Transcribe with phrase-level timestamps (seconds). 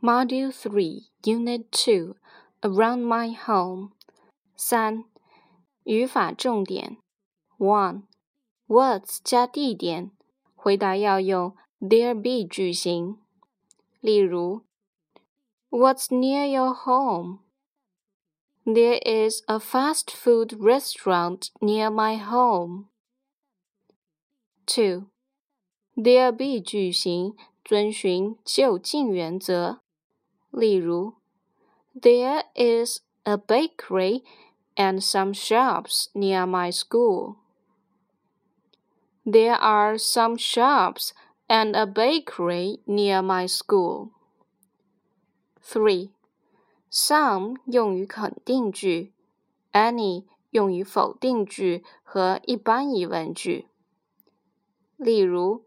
[0.00, 2.16] Module Three, Unit Two,
[2.60, 3.90] Around My Home。
[4.56, 5.04] 三、
[5.84, 6.98] 语法重点。
[7.58, 8.02] One,
[8.66, 10.10] What's 加地点，
[10.54, 13.18] 回答要用 there be 句型。
[14.00, 14.62] 例如，
[15.70, 17.38] What's near your home?
[18.64, 22.86] There is a fast food restaurant near my home.
[24.66, 25.08] Two,
[25.94, 29.80] there be 句型遵循就近原则。
[30.50, 31.14] 例如，
[31.94, 34.22] There is a bakery
[34.76, 37.36] and some shops near my school.
[39.24, 41.12] There are some shops
[41.48, 44.10] and a bakery near my school.
[45.62, 46.10] Three.
[46.90, 49.12] Some 用于肯定句，
[49.72, 53.66] any 用于否定句和一般疑问句。
[54.96, 55.64] 例如，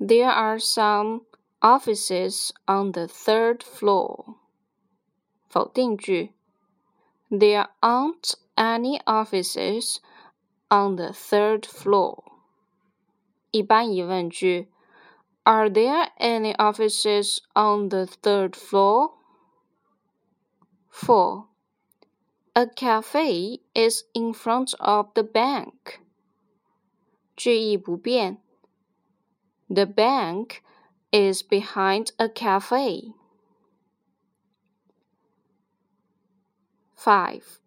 [0.00, 1.22] There are some
[1.62, 4.36] offices on the third floor.
[5.48, 6.32] 否定句，
[7.30, 10.00] There aren't any offices
[10.68, 12.24] on the third floor.
[13.50, 14.68] 一般疑问句，
[15.44, 19.14] Are there any offices on the third floor?
[20.90, 21.46] Four.
[22.54, 26.00] A cafe is in front of the bank.
[27.36, 28.42] 句意不变。
[29.68, 30.62] The bank
[31.12, 33.14] is behind a cafe.
[36.94, 37.60] Five.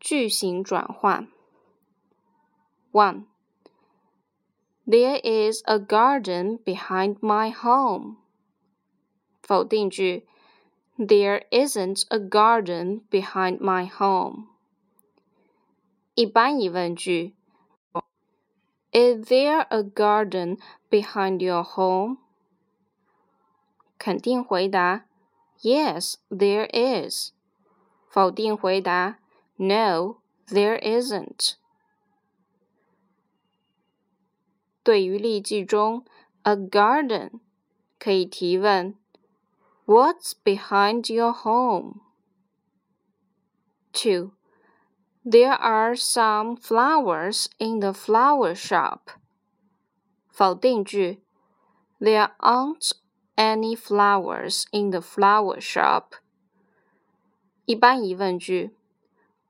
[0.00, 1.28] 句型转换。
[2.92, 3.26] One.
[4.86, 8.16] There is a garden behind my home.
[9.42, 10.26] 否定句
[10.98, 14.48] there isn't a garden behind my home.
[16.14, 17.34] 一般疑问句：
[18.90, 20.58] Is there a garden
[20.90, 22.18] behind your home?
[24.02, 25.04] 肯定回答：
[25.60, 27.32] Yes, there is.
[28.08, 29.18] 否定回答：
[29.56, 31.54] No, there isn't.
[34.82, 36.04] 对于例句中
[36.42, 37.40] a garden
[37.98, 38.96] 可以提问。
[39.84, 42.00] What's behind your home?
[43.92, 44.32] 2.
[45.24, 49.18] There are some flowers in the flower shop.
[50.28, 51.22] 否定句
[51.98, 52.92] There aren't
[53.36, 56.14] any flowers in the flower shop.
[57.64, 58.74] 一般疑问句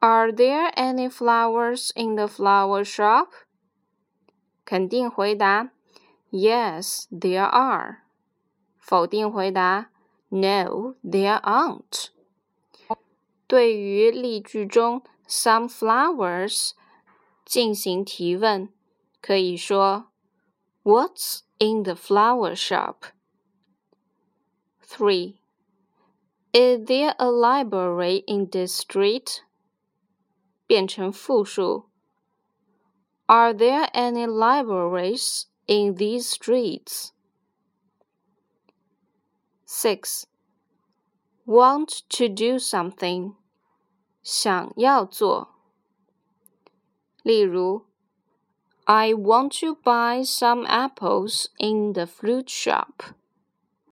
[0.00, 3.28] Are there any flowers in the flower shop?
[4.64, 5.70] 肯定回答
[6.30, 8.02] Yes, there are.
[8.78, 9.90] 否定回答
[10.28, 12.08] no, there aren't.
[13.46, 16.72] 对于例句中 some flowers
[17.44, 18.68] 进行提问，
[19.22, 20.08] 可以说
[20.82, 23.04] What's in the flower shop?
[24.82, 25.40] Three.
[26.52, 29.42] Is there a library in this street?
[30.66, 31.86] 变成复数。
[33.26, 37.12] Are there any libraries in these streets?
[39.66, 40.26] 6.
[41.44, 43.34] Want to do something.
[44.22, 45.48] 想要做。
[47.22, 47.84] 例如，
[48.84, 53.14] I want to buy some apples in the fruit shop.